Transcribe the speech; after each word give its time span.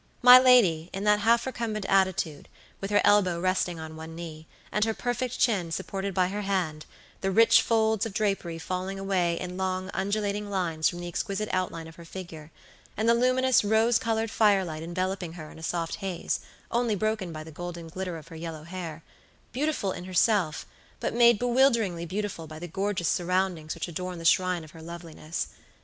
My 0.23 0.39
lady 0.39 0.89
in 0.93 1.03
that 1.03 1.19
half 1.19 1.45
recumbent 1.45 1.85
attitude, 1.85 2.49
with 2.79 2.89
her 2.89 3.01
elbow 3.03 3.39
resting 3.39 3.79
on 3.79 3.95
one 3.95 4.15
knee, 4.15 4.47
and 4.71 4.83
her 4.83 4.95
perfect 4.95 5.37
chin 5.39 5.71
supported 5.71 6.11
by 6.15 6.29
her 6.29 6.41
hand, 6.41 6.87
the 7.21 7.29
rich 7.29 7.61
folds 7.61 8.03
of 8.07 8.13
drapery 8.15 8.57
falling 8.57 8.97
away 8.97 9.39
in 9.39 9.57
long 9.57 9.91
undulating 9.93 10.49
lines 10.49 10.89
from 10.89 11.01
the 11.01 11.07
exquisite 11.07 11.49
outline 11.53 11.87
of 11.87 11.97
her 11.97 12.03
figure, 12.03 12.49
and 12.97 13.07
the 13.07 13.13
luminous, 13.13 13.63
rose 13.63 13.99
colored 13.99 14.31
firelight 14.31 14.81
enveloping 14.81 15.33
her 15.33 15.51
in 15.51 15.59
a 15.59 15.61
soft 15.61 15.97
haze, 15.97 16.39
only 16.71 16.95
broken 16.95 17.31
by 17.31 17.43
the 17.43 17.51
golden 17.51 17.87
glitter 17.87 18.17
of 18.17 18.29
her 18.29 18.35
yellow 18.35 18.63
hairbeautiful 18.65 19.91
in 19.95 20.05
herself, 20.05 20.65
but 20.99 21.13
made 21.13 21.37
bewilderingly 21.37 22.07
beautiful 22.07 22.47
by 22.47 22.57
the 22.57 22.67
gorgeous 22.67 23.07
surroundings 23.07 23.75
which 23.75 23.87
adorn 23.87 24.17
the 24.17 24.25
shrine 24.25 24.63
of 24.63 24.71
her 24.71 24.81
loveliness. 24.81 25.49